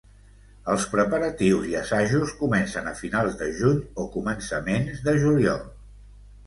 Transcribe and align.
Els 0.75 0.85
preparatius 0.93 1.67
i 1.73 1.75
assajos 1.81 2.33
comencen 2.41 2.91
a 2.93 2.95
finals 3.03 3.39
de 3.43 3.51
juny 3.61 3.79
o 4.05 4.09
començaments 4.19 5.09
de 5.11 5.19
juliol. 5.27 5.67